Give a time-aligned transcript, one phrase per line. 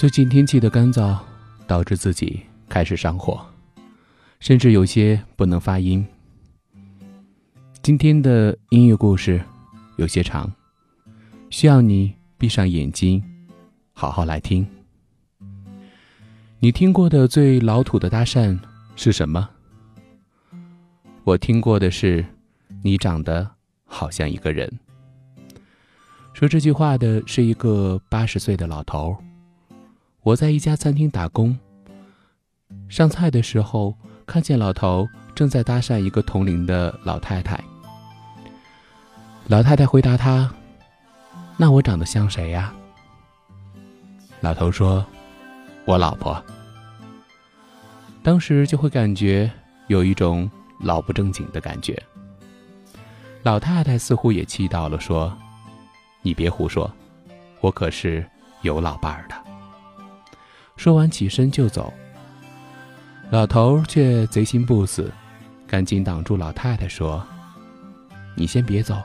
[0.00, 1.18] 最近天气的干燥，
[1.66, 2.40] 导致自己
[2.70, 3.38] 开始上火，
[4.38, 6.02] 甚至有些不能发音。
[7.82, 9.44] 今天的音乐故事
[9.98, 10.50] 有些长，
[11.50, 13.22] 需要你闭上眼睛，
[13.92, 14.66] 好好来听。
[16.60, 18.58] 你听过的最老土的搭讪
[18.96, 19.50] 是什么？
[21.24, 22.24] 我听过的是，
[22.82, 23.46] 你长得
[23.84, 24.80] 好像一个人。
[26.32, 29.14] 说这句话的是一个八十岁的老头。
[30.22, 31.58] 我在一家餐厅打工，
[32.90, 33.94] 上菜的时候
[34.26, 37.58] 看见老头正在搭讪一个同龄的老太太。
[39.46, 40.52] 老太太回答他
[41.56, 42.74] ：“那我长得像谁呀？”
[44.40, 45.04] 老头说
[45.86, 46.40] ：“我老婆。”
[48.22, 49.50] 当时就会感觉
[49.86, 50.48] 有一种
[50.80, 52.00] 老不正经的感觉。
[53.42, 55.34] 老太太似乎也气到了，说
[56.20, 56.92] ：“你别胡说，
[57.62, 58.24] 我可是
[58.60, 59.34] 有老伴儿的。”
[60.80, 61.92] 说完，起身就走。
[63.28, 65.12] 老头却贼心不死，
[65.66, 67.22] 赶紧挡住老太太，说
[68.34, 68.96] ：“你先别走，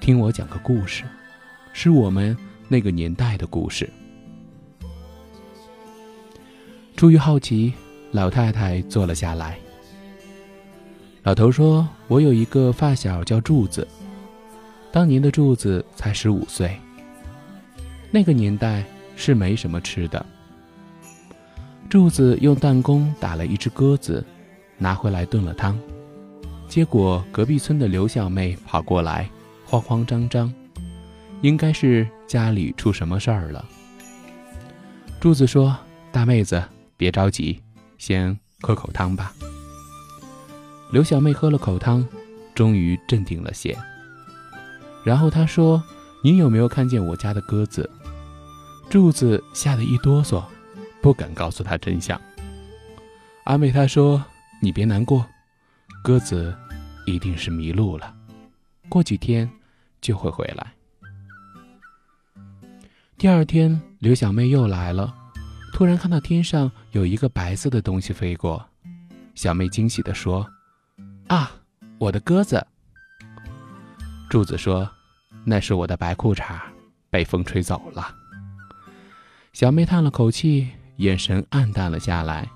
[0.00, 1.02] 听我讲个故事，
[1.72, 2.36] 是我们
[2.68, 3.90] 那个年代的故事。”
[6.96, 7.72] 出于好奇，
[8.12, 9.58] 老太太坐了下来。
[11.24, 13.88] 老头说：“我有一个发小叫柱子，
[14.92, 16.78] 当年的柱子才十五岁。
[18.12, 18.84] 那个年代
[19.16, 20.24] 是没什么吃的。”
[21.92, 24.24] 柱子用弹弓打了一只鸽子，
[24.78, 25.78] 拿回来炖了汤。
[26.66, 29.28] 结果隔壁村的刘小妹跑过来，
[29.66, 30.50] 慌慌张张，
[31.42, 33.62] 应该是家里出什么事儿了。
[35.20, 35.76] 柱子说
[36.10, 36.64] ：“大妹子，
[36.96, 37.60] 别着急，
[37.98, 39.34] 先喝口汤吧。”
[40.92, 42.02] 刘小妹喝了口汤，
[42.54, 43.76] 终于镇定了些。
[45.04, 45.84] 然后她说
[46.24, 47.90] ：“你有没有看见我家的鸽子？”
[48.88, 50.42] 柱子吓得一哆嗦。
[51.02, 52.18] 不敢告诉他真相，
[53.44, 54.24] 安慰他说
[54.62, 55.26] ：“你别难过，
[56.04, 56.56] 鸽子
[57.06, 58.14] 一定是迷路了，
[58.88, 59.50] 过几天
[60.00, 60.72] 就会回来。”
[63.18, 65.12] 第二天，刘小妹又来了，
[65.72, 68.64] 突然看到天上有一个白色的东西飞过，
[69.34, 70.48] 小妹惊喜地说
[71.26, 71.50] ：“啊，
[71.98, 72.64] 我的鸽子！”
[74.30, 74.88] 柱子说
[75.44, 76.60] ：“那是我的白裤衩，
[77.10, 78.14] 被风吹走了。”
[79.52, 80.70] 小妹叹了口气。
[81.02, 82.48] 眼神暗淡了下来，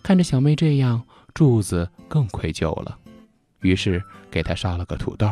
[0.00, 1.02] 看着小妹这样，
[1.34, 2.96] 柱子更愧疚了，
[3.58, 4.00] 于是
[4.30, 5.28] 给她烧了个土豆。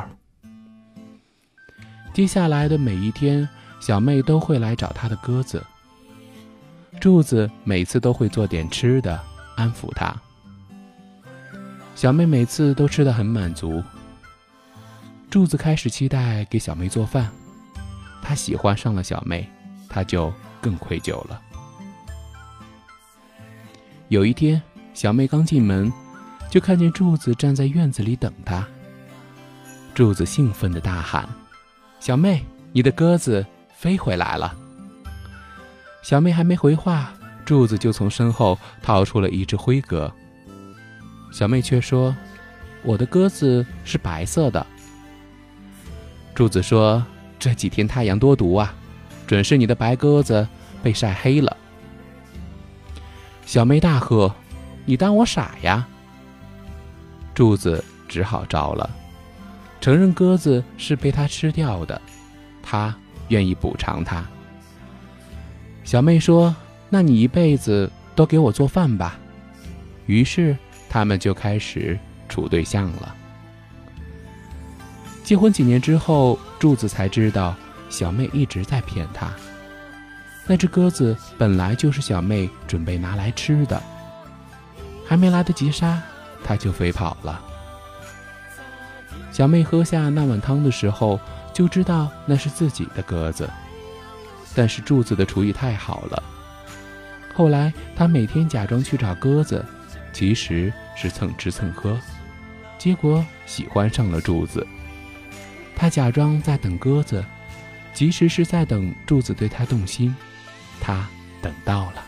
[2.13, 5.65] 接下来的每一天，小妹都会来找她的鸽子。
[7.01, 9.21] 柱子每次都会做点吃的
[9.55, 10.13] 安抚她。
[11.95, 13.81] 小妹每次都吃得很满足。
[15.31, 17.31] 柱子开始期待给小妹做饭，
[18.21, 19.49] 他喜欢上了小妹，
[19.89, 21.41] 他就更愧疚了。
[24.15, 24.63] 有一天，
[24.95, 25.93] 小妹刚进门，
[26.49, 28.65] 就看见柱子站在院子里等她。
[29.93, 31.29] 柱子兴奋地大喊
[31.99, 34.55] ：“小妹，你的鸽子飞回来了！”
[36.01, 37.13] 小妹还没回话，
[37.45, 40.13] 柱子就从身后掏出了一只灰鸽。
[41.33, 42.15] 小妹却说
[42.87, 44.65] ：“我的鸽子是白色的。”
[46.37, 47.05] 柱子说
[47.41, 48.73] ：“这几天太阳多毒啊，
[49.27, 50.47] 准是你的白鸽子
[50.85, 51.57] 被晒黑了。”
[53.47, 54.35] 小妹大喝
[54.85, 55.87] ：“你当我傻呀？”
[57.35, 58.89] 柱子只好招了，
[59.81, 62.01] 承认鸽子是被他吃掉的，
[62.63, 62.95] 他
[63.29, 64.25] 愿意补偿他。
[65.83, 66.55] 小妹说
[66.89, 69.19] ：“那你一辈子都给我做饭吧。”
[70.07, 70.57] 于是
[70.89, 73.15] 他们就开始处对象了。
[75.23, 77.55] 结婚几年之后，柱子才知道
[77.89, 79.33] 小妹一直在骗他。
[80.47, 83.83] 那只鸽子本来就是小妹准备拿来吃的，
[85.07, 86.03] 还没来得及杀，
[86.45, 87.43] 它就飞跑了。
[89.33, 91.19] 小妹喝下那碗汤的时候，
[91.53, 93.49] 就知道那是自己的鸽子。
[94.55, 96.23] 但是柱子的厨艺太好了，
[97.35, 99.65] 后来他每天假装去找鸽子，
[100.13, 101.99] 其实是蹭吃蹭喝，
[102.79, 104.65] 结果喜欢上了柱子。
[105.75, 107.25] 他假装在等鸽子，
[107.93, 110.15] 其实是在等柱子对他动心。
[110.85, 111.09] 他
[111.41, 112.05] 等到了。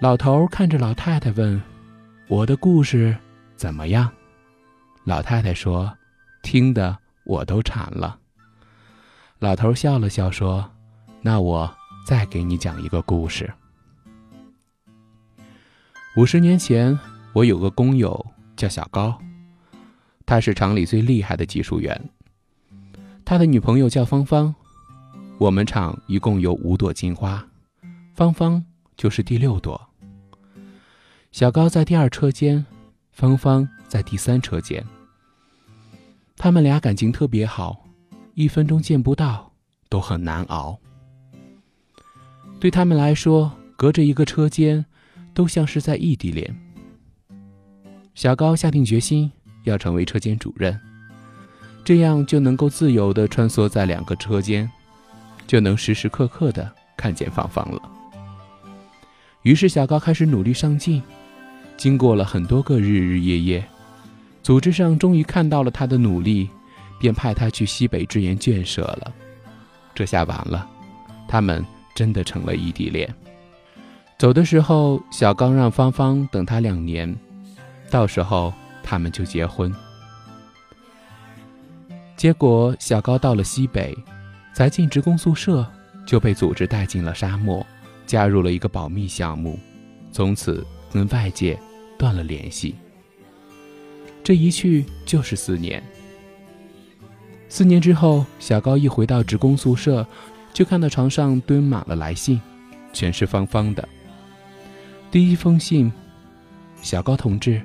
[0.00, 1.60] 老头看着老太太问
[2.30, 3.16] ：“我的故事
[3.56, 4.08] 怎么样？”
[5.02, 5.92] 老太太说
[6.44, 8.16] ：“听得我都馋了。”
[9.40, 10.70] 老头笑了笑说
[11.20, 11.68] ：“那我
[12.06, 13.52] 再给你讲一个故事。
[16.16, 16.96] 五十年前，
[17.32, 19.18] 我有个工友叫小高，
[20.24, 22.08] 他是厂里最厉害的技术员。
[23.24, 24.54] 他的女朋友叫芳芳。
[25.38, 27.46] 我们厂一共有五朵金花，
[28.14, 28.64] 芳芳
[28.96, 29.78] 就是第六朵。
[31.30, 32.64] 小高在第二车间，
[33.12, 34.82] 芳芳在第三车间。
[36.38, 37.84] 他们俩感情特别好，
[38.32, 39.52] 一分钟见不到
[39.90, 40.78] 都很难熬。
[42.58, 44.86] 对他们来说，隔着一个车间，
[45.34, 46.58] 都像是在异地恋。
[48.14, 49.30] 小高下定决心
[49.64, 50.80] 要成为车间主任，
[51.84, 54.70] 这样就能够自由地穿梭在两个车间，
[55.46, 57.80] 就能时时刻刻的看见芳芳了。
[59.42, 61.02] 于是，小高开始努力上进，
[61.76, 63.64] 经过了很多个日日夜夜。
[64.42, 66.48] 组织上终于看到了他的努力，
[67.00, 69.12] 便派他去西北支援建设了。
[69.94, 70.68] 这下完了，
[71.28, 71.64] 他们
[71.94, 73.12] 真的成了异地恋。
[74.18, 77.14] 走的时候，小刚让芳芳等他两年，
[77.90, 78.52] 到时候
[78.82, 79.74] 他们就结婚。
[82.16, 83.96] 结果小高到了西北，
[84.56, 85.70] 才进职工宿舍，
[86.06, 87.64] 就被组织带进了沙漠，
[88.06, 89.58] 加入了一个保密项目，
[90.10, 91.60] 从此跟外界
[91.98, 92.74] 断了联系。
[94.24, 95.84] 这一去就是四年。
[97.50, 100.06] 四年之后，小高一回到职工宿舍，
[100.54, 102.40] 就看到床上堆满了来信，
[102.94, 103.86] 全是方方的。
[105.10, 105.92] 第一封信：
[106.80, 107.60] 小高同志，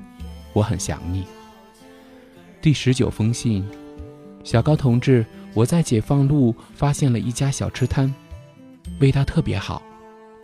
[0.51, 1.23] 我很想你。
[2.61, 3.65] 第十九封信：
[4.43, 8.13] 小高同志，我在解放路发现了一家小吃摊，
[8.99, 9.81] 味道特别好，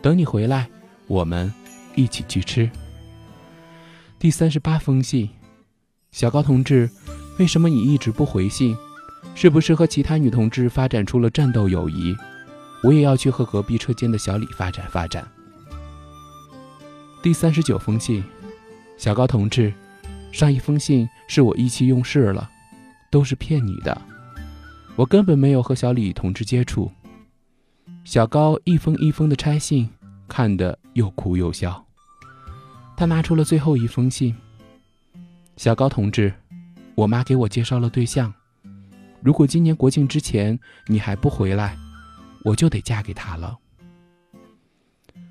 [0.02, 0.68] 等你回来，
[1.06, 1.52] 我们
[1.94, 2.70] 一起去吃。
[4.18, 5.28] 第三十八封信。
[6.10, 6.90] 小高同志，
[7.38, 8.76] 为什么你一直不回信？
[9.34, 12.16] 是不是和其他女同志发展出了战斗友谊？
[12.82, 15.26] 我也要去和隔壁车间的小李发展发展。
[17.22, 18.24] 第三十九封信，
[18.96, 19.72] 小高同志，
[20.32, 22.48] 上一封信是我意气用事了，
[23.10, 24.00] 都是骗你的，
[24.98, 26.90] 我根本没有和小李同志接触。
[28.02, 29.88] 小高一封一封的拆信，
[30.26, 31.86] 看得又哭又笑。
[32.96, 34.34] 他拿出了最后一封信。
[35.56, 36.34] 小高同志，
[36.96, 38.34] 我妈给我介绍了对象，
[39.22, 40.58] 如果今年国庆之前
[40.88, 41.78] 你还不回来，
[42.42, 43.56] 我就得嫁给他了。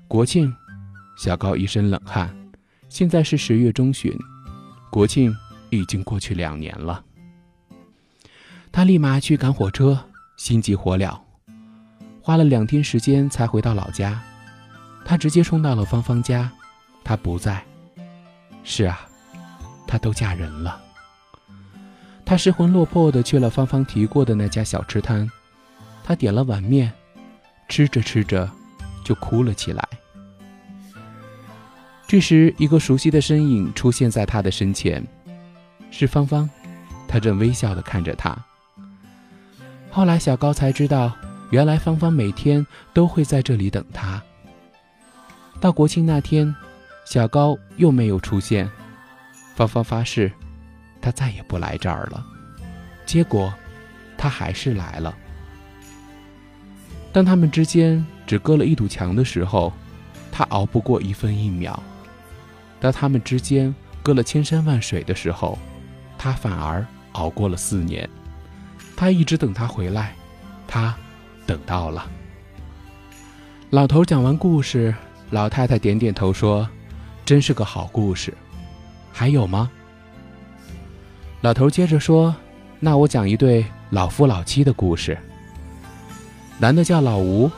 [0.06, 0.50] 国庆，
[1.18, 2.34] 小高一身冷汗。
[2.88, 4.16] 现在是十月中旬，
[4.90, 5.30] 国庆
[5.68, 7.04] 已经过去两年了。
[8.70, 9.98] 他立马去赶火车，
[10.36, 11.18] 心急火燎，
[12.22, 14.20] 花了两天时间才回到老家。
[15.04, 16.50] 他直接冲到了芳芳家，
[17.02, 17.64] 她不在。
[18.62, 19.00] 是啊。
[19.86, 20.78] 她都嫁人了。
[22.26, 25.26] 他失魂落魄地去了芳芳提过的那家小吃摊，
[26.04, 26.92] 他点了碗面，
[27.70, 28.46] 吃着吃着
[29.02, 29.82] 就哭了起来。
[32.06, 35.02] 这时，一个熟悉的身影出现在他的身前，
[35.90, 36.48] 是芳芳，
[37.06, 38.36] 她正微笑地看着他。
[39.98, 41.12] 后来，小高才知道，
[41.50, 42.64] 原来芳芳每天
[42.94, 44.22] 都会在这里等他。
[45.60, 46.54] 到国庆那天，
[47.04, 48.70] 小高又没有出现。
[49.56, 50.30] 芳芳发誓，
[51.02, 52.24] 他再也不来这儿了。
[53.06, 53.52] 结果，
[54.16, 55.12] 他还是来了。
[57.12, 59.72] 当他们之间只隔了一堵墙的时候，
[60.30, 61.76] 他熬不过一分一秒；
[62.78, 65.58] 当他们之间隔了千山万水的时候，
[66.16, 68.08] 他反而熬过了四年。
[68.98, 70.12] 他一直等他回来，
[70.66, 70.92] 他
[71.46, 72.04] 等到了。
[73.70, 74.92] 老头讲完故事，
[75.30, 76.68] 老太太点点头说
[77.24, 78.34] ：“真是个好故事。”
[79.14, 79.70] 还有吗？
[81.42, 82.34] 老头接着说
[82.80, 85.16] ：“那我讲一对老夫老妻的故事。
[86.58, 87.48] 男的叫老吴，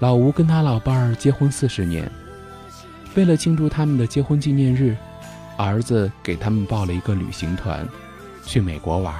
[0.00, 2.10] 老吴跟他老伴儿结婚四十年，
[3.14, 4.96] 为了庆祝他们的结婚纪念日，
[5.56, 7.88] 儿子给他们报了一个旅行团，
[8.44, 9.14] 去美国玩。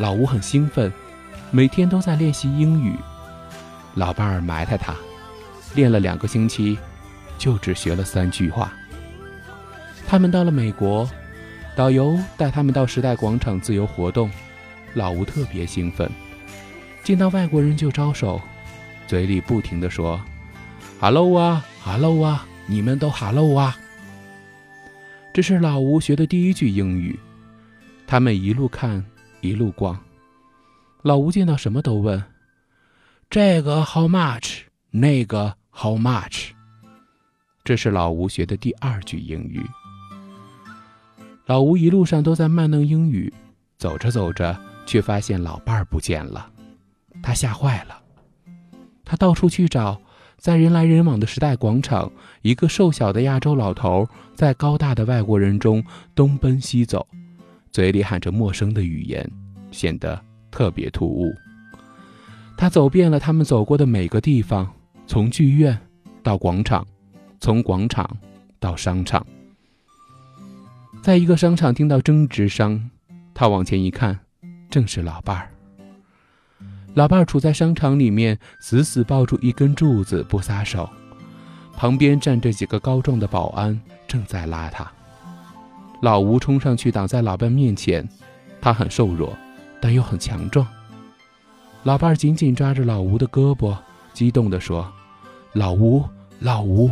[0.00, 0.90] 老吴很兴奋，
[1.50, 2.96] 每天都在练习英语。
[3.96, 4.96] 老伴儿埋汰他，
[5.74, 6.78] 练了两个星期，
[7.36, 8.72] 就只学了三句话。”
[10.08, 11.06] 他们到了美国，
[11.76, 14.30] 导游带他们到时代广场自由活动。
[14.94, 16.10] 老吴特别兴奋，
[17.04, 18.40] 见到外国人就招手，
[19.06, 20.18] 嘴里不停地说
[20.98, 23.76] ：“Hello 啊，Hello 啊，你们都 Hello 啊。”
[25.34, 27.20] 这是老吴学的第一句英语。
[28.06, 29.04] 他们一路看，
[29.40, 29.98] 一路逛。
[31.02, 32.22] 老吴见到什么都问
[33.30, 34.62] ：“这个 How much？
[34.90, 36.50] 那个 How much？”
[37.64, 39.62] 这是老吴学的第二句英语。
[41.46, 43.32] 老吴一路上都在慢弄英语，
[43.76, 46.50] 走着走着，却发现老伴儿不见了，
[47.22, 48.00] 他吓坏了。
[49.04, 50.00] 他到处去找，
[50.36, 52.10] 在人来人往的时代广场，
[52.42, 57.06] 一个瘦小的亚洲老头在高大的外国人中东奔西走，
[57.72, 59.28] 嘴里喊着陌生的语言，
[59.70, 61.32] 显得特别突兀。
[62.56, 64.70] 他走遍了他们走过的每个地方，
[65.06, 65.78] 从剧院
[66.22, 66.86] 到广场，
[67.40, 68.18] 从广场
[68.58, 69.26] 到商场。
[71.02, 72.90] 在一个商场听到争执声，
[73.32, 74.18] 他往前一看，
[74.68, 75.50] 正是老伴儿。
[76.94, 80.90] 老伴儿处在商场里面，死死抱住一根柱子不撒手，
[81.76, 84.92] 旁边站着几个高壮的保安，正在拉他。
[86.00, 88.08] 老吴冲上去挡在老伴面前，
[88.60, 89.36] 他很瘦弱，
[89.80, 90.66] 但又很强壮。
[91.82, 93.76] 老伴紧紧抓着老吴的胳膊，
[94.12, 94.90] 激动地说
[95.52, 96.04] ：“老吴，
[96.38, 96.90] 老吴！”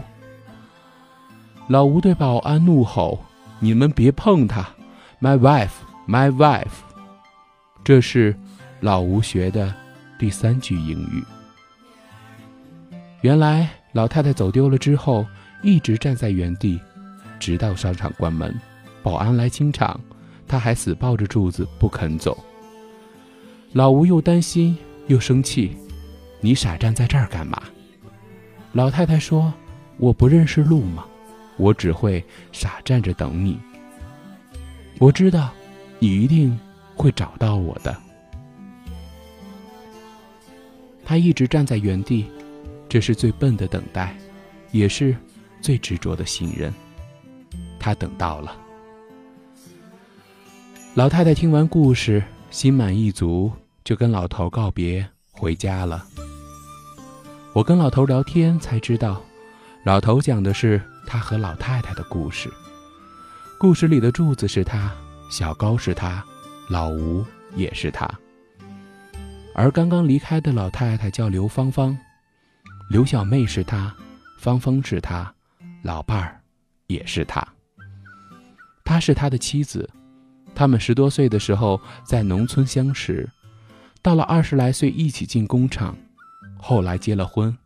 [1.69, 3.19] 老吴对保安怒吼
[3.61, 4.67] ：“你们别碰他
[5.21, 5.73] ！My wife,
[6.07, 6.81] my wife！”
[7.85, 8.35] 这是
[8.81, 9.75] 老吴学的
[10.19, 11.25] 第三句英语。
[13.23, 15.27] 原来老太太走丢了之后，
[15.63, 16.81] 一直站在原地，
[17.39, 18.55] 直到商场关门，
[19.09, 19.99] 保安来清场，
[20.47, 22.37] 他还死抱着柱子不肯走。
[23.73, 25.75] 老吴又担心又生气，
[26.43, 27.59] 你傻站在这儿干嘛？
[28.73, 29.51] 老太太说
[29.97, 31.07] ：“我不认识路吗？
[31.57, 32.23] 我只会
[32.53, 33.59] 傻站着等你。
[34.99, 35.55] 我知道，
[35.99, 36.61] 你一定
[36.95, 37.97] 会找到我的。”
[41.03, 42.27] 他一直站在原地，
[42.91, 44.15] 这是最笨的等待，
[44.71, 45.17] 也是
[45.63, 46.71] 最执着的信任。
[47.81, 48.55] 他等到了。
[50.99, 52.21] 老太太听完故事。
[52.51, 53.53] 心满意足，
[53.85, 56.05] 就跟老头告别，回家了。
[57.53, 59.23] 我跟老头聊天才知道，
[59.85, 62.53] 老头讲的是他和老太太的故事。
[63.61, 64.93] 故事里的柱子是他，
[65.31, 66.21] 小高是他，
[66.69, 67.25] 老吴
[67.55, 68.11] 也是他。
[69.55, 71.97] 而刚刚离开的老太太叫刘芳芳，
[72.91, 73.95] 刘小妹是她，
[74.37, 75.33] 芳芳是她，
[75.83, 76.41] 老伴儿
[76.89, 77.47] 也是她。
[78.85, 79.89] 她是他的妻子。
[80.59, 83.31] 他们十多岁的时候在农村相识，
[84.03, 85.97] 到了二十来岁一起进工厂，
[86.57, 87.57] 后来结了婚，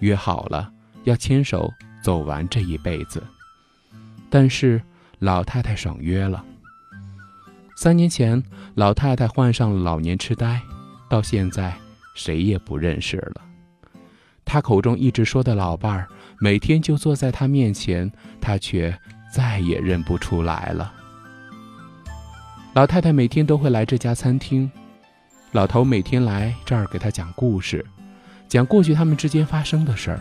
[0.00, 0.68] 约好了
[1.04, 1.72] 要牵手
[2.02, 3.22] 走完这一辈子。
[4.28, 4.82] 但是
[5.20, 6.44] 老太太爽约了。
[7.76, 8.42] 三年前，
[8.74, 10.60] 老太太患上了老年痴呆，
[11.08, 11.72] 到现在
[12.16, 13.42] 谁也不认识了。
[14.44, 16.08] 她口中一直说的老伴儿，
[16.40, 18.98] 每天就坐在她面前，她却
[19.32, 20.92] 再也认不出来了。
[22.74, 24.70] 老太太每天都会来这家餐厅，
[25.50, 27.84] 老头每天来这儿给她讲故事，
[28.48, 30.20] 讲过去他们之间发生的事儿，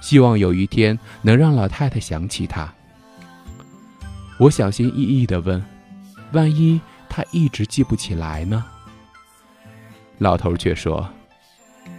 [0.00, 2.68] 希望有一天能让老太太想起他。
[4.36, 5.64] 我小心翼翼地问
[6.32, 8.64] ：“万一他一直记不起来呢？”
[10.18, 11.08] 老头却说：“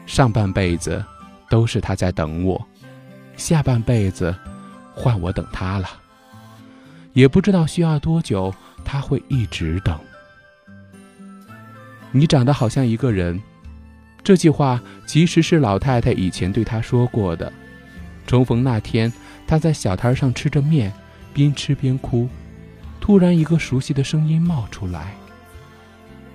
[0.05, 1.01] 上半辈子
[1.49, 2.61] 都是他在等我，
[3.37, 4.35] 下半辈子
[4.93, 5.87] 换我等他了，
[7.13, 8.53] 也不知道需要多久。”
[8.91, 9.97] 他会一直等。
[12.11, 13.41] 你长得好像一个人，
[14.21, 17.49] 这句话其实是老太太以前对他说过的。
[18.27, 19.09] 重逢那天，
[19.47, 20.91] 他在小摊上吃着面，
[21.33, 22.27] 边吃边哭。
[22.99, 25.13] 突然，一个熟悉的声音冒出来：“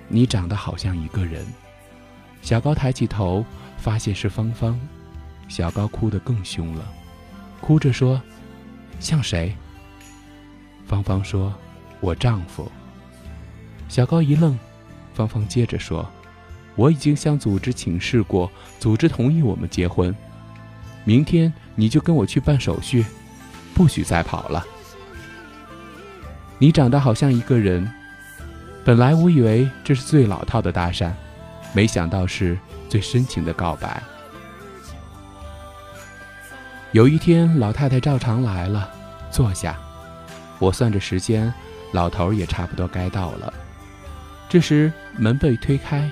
[0.09, 1.45] 你长得好像一个人。”
[2.41, 3.45] 小高抬起头，
[3.77, 4.79] 发现是芳芳。
[5.47, 6.83] 小高哭得更凶了，
[7.61, 8.19] 哭着说
[8.99, 9.55] ：“像谁？”
[10.87, 11.53] 芳芳说。
[11.99, 12.71] 我丈夫。
[13.89, 14.57] 小高一愣，
[15.13, 16.09] 芳芳接着说
[16.75, 20.15] ：“我已经向组织请示过，组织同意我们结婚。
[21.03, 23.05] 明天你就跟我去办手续，
[23.73, 24.65] 不许再跑了。”
[26.59, 27.89] 你长得好像一个人。
[28.83, 31.11] 本来我以为这是最老套的搭讪，
[31.73, 32.57] 没想到是
[32.89, 34.01] 最深情的告白。
[36.93, 38.89] 有一天，老太太照常来了，
[39.29, 39.77] 坐下，
[40.57, 41.53] 我算着时间。
[41.97, 43.51] 老头也差不多该到了。
[44.47, 46.07] 这时门被推开，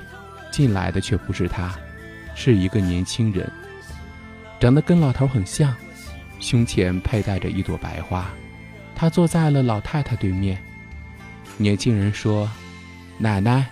[0.49, 1.75] 进来的却不是他，
[2.33, 3.47] 是一个年轻人，
[4.59, 5.75] 长得跟老头很像，
[6.39, 8.25] 胸前佩戴着一朵白花。
[8.95, 10.57] 他坐在了老太太对面。
[11.55, 12.49] 年轻人说
[13.19, 13.67] ：“奶奶，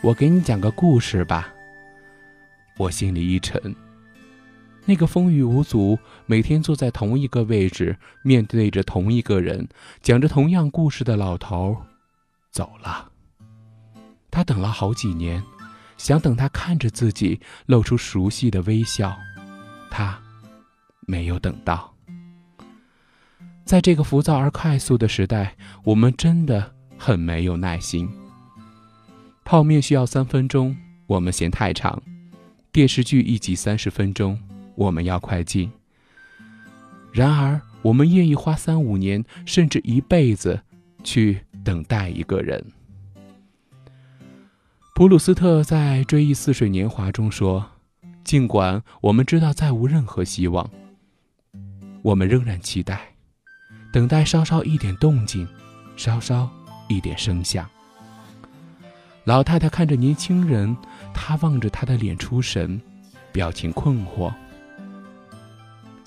[0.00, 1.54] 我给你讲个故事吧。”
[2.76, 3.72] 我心里一沉。
[4.86, 9.66] 那个风雨无阻，每天坐在同一个位置，面对着同一个人，
[10.02, 11.76] 讲着同样故事的老头，
[12.50, 13.10] 走了。
[14.30, 15.42] 他等了好几年，
[15.96, 19.16] 想等他看着自己，露出熟悉的微笑，
[19.90, 20.20] 他
[21.06, 21.94] 没有等到。
[23.64, 28.06] 在这个浮躁而快速的时代，我们真的很没有耐心。
[29.44, 30.76] 泡面需要三分钟，
[31.06, 31.98] 我们嫌太长；
[32.70, 34.38] 电视剧一集三十分钟。
[34.74, 35.70] 我们要快进。
[37.12, 40.60] 然而，我们愿意花三五年，甚至一辈子，
[41.02, 42.64] 去等待一个人。
[44.94, 47.64] 普鲁斯特在《追忆似水年华》中说
[48.24, 50.70] ：“尽管我们知道再无任何希望，
[52.02, 53.00] 我们仍然期待，
[53.92, 55.46] 等待稍稍一点动静，
[55.96, 56.48] 稍稍
[56.88, 57.68] 一点声响。”
[59.24, 60.76] 老太太看着年轻人，
[61.14, 62.80] 她望着他的脸出神，
[63.32, 64.32] 表情困惑。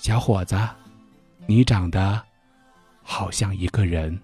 [0.08, 0.56] 小伙子，
[1.46, 2.18] 你长得
[3.02, 4.18] 好像一个人。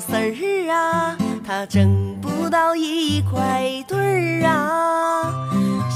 [0.00, 5.32] 丝儿啊，他挣不到一块堆儿啊，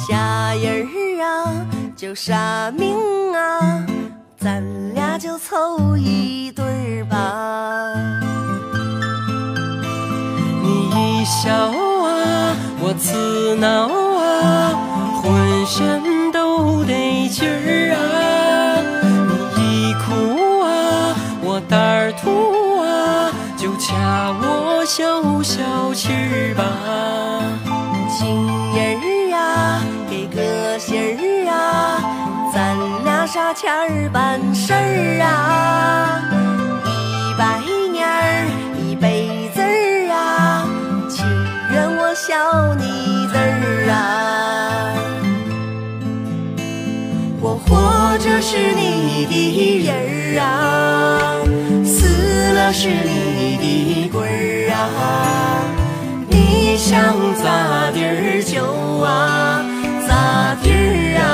[0.06, 1.66] 瞎人儿啊，
[1.96, 2.96] 就傻命
[3.34, 3.86] 啊。
[4.38, 4.62] 咱
[4.94, 7.94] 俩就凑一对儿吧。
[10.62, 14.74] 你一笑啊，我刺挠啊，
[15.22, 18.00] 浑身都得劲儿啊。
[19.56, 22.12] 你一哭啊，我胆儿，
[24.02, 26.64] 就掐我消消气儿吧。
[28.10, 29.80] 情人儿啊，
[30.10, 32.02] 给个信儿啊，
[32.52, 36.20] 咱俩啥钱儿办事儿啊？
[36.84, 36.90] 一
[37.38, 37.60] 百
[37.92, 38.44] 年儿
[38.76, 40.66] 一辈子儿啊，
[41.08, 41.24] 情
[41.70, 43.94] 愿我笑你字儿啊。
[47.40, 51.38] 我活着是你的人儿啊，
[51.84, 53.31] 死了是你
[54.12, 55.64] 的鬼儿啊。
[56.28, 58.62] 你想咋地儿就
[59.00, 59.64] 啊
[60.06, 61.24] 咋地儿啊。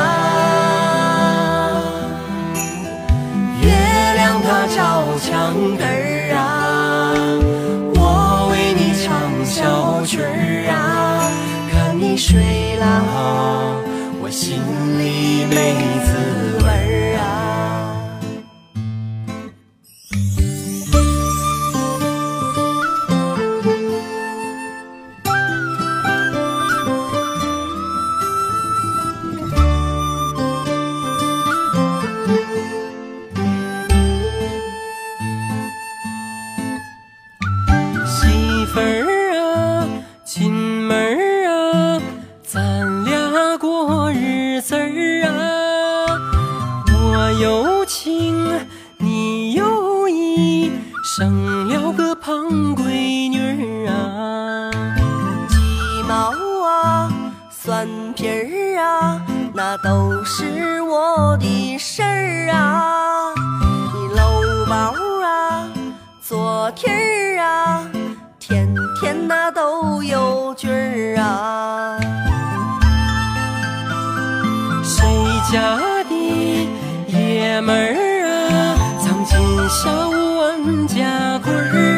[3.60, 3.66] 月
[4.14, 6.38] 亮它照墙根儿啊，
[7.94, 9.06] 我为你唱
[9.44, 10.74] 小曲儿啊。
[11.70, 12.84] 看你睡了，
[14.20, 14.62] 我心
[14.98, 15.74] 里没
[44.68, 46.20] 日子儿啊。
[46.92, 48.44] 我有情，
[48.98, 50.70] 你有意，
[51.02, 52.36] 生了个胖
[52.76, 54.70] 闺女儿啊。
[55.48, 55.56] 鸡
[56.06, 56.34] 毛
[56.66, 57.10] 啊，
[57.50, 59.22] 蒜皮儿啊，
[59.54, 63.32] 那都是我的事儿啊。
[63.94, 64.92] 你搂包
[65.24, 65.66] 啊，
[66.20, 67.90] 做天儿啊，
[68.38, 71.98] 天天那都有句儿啊。
[75.50, 76.68] 家的
[77.06, 79.38] 爷们儿啊，藏金
[79.70, 81.97] 小万家棍儿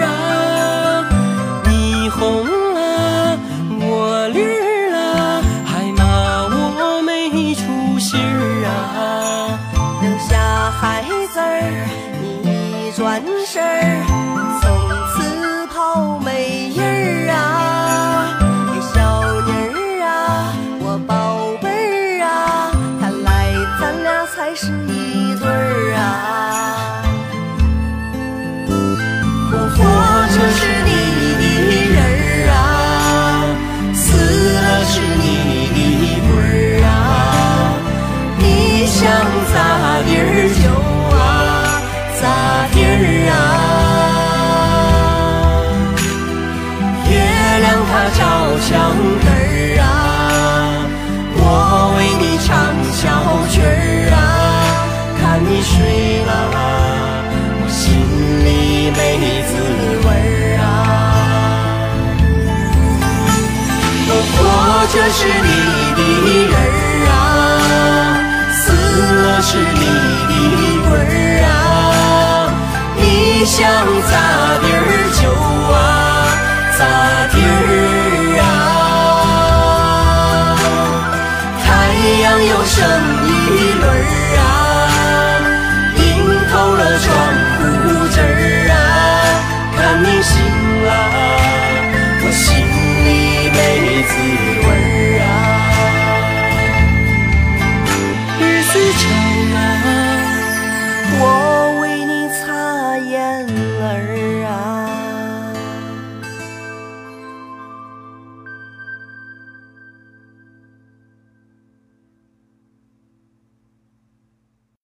[39.52, 39.54] 咋
[40.06, 40.24] 地儿
[40.60, 40.62] 就
[41.16, 41.18] 啊
[42.20, 42.22] 咋
[42.72, 42.88] 地儿
[43.30, 43.34] 啊。
[47.08, 47.12] 月
[47.60, 48.20] 亮它照
[48.66, 48.68] 墙
[49.22, 49.34] 根儿
[49.80, 49.84] 啊，
[51.36, 51.38] 我
[51.96, 52.48] 为你唱
[52.92, 53.02] 小
[53.50, 53.66] 曲儿
[54.14, 54.16] 啊。
[55.20, 55.72] 看你睡
[56.24, 56.32] 了，
[57.62, 57.78] 我心
[58.44, 58.48] 里
[58.96, 58.98] 没
[59.48, 59.50] 滋
[60.04, 60.64] 味儿啊。
[64.06, 64.36] 我活
[64.92, 65.48] 着是你
[73.50, 74.14] 想咋
[74.62, 74.78] 地儿
[75.18, 75.22] 就
[75.74, 75.76] 啊
[76.78, 76.80] 咋
[77.32, 78.42] 地儿啊。
[81.60, 81.66] 太
[82.22, 82.78] 阳又升
[83.26, 83.28] 一
[83.74, 83.98] 轮儿
[84.38, 84.40] 啊，
[85.98, 86.00] 映
[86.48, 87.06] 透了窗
[87.58, 87.60] 户
[88.14, 88.24] 纸儿
[88.70, 88.72] 啊。
[89.76, 90.30] 看你醒
[90.86, 90.88] 了，
[92.22, 92.38] 我心
[93.04, 93.08] 里
[93.50, 93.58] 没
[94.06, 94.10] 滋
[94.46, 94.49] 味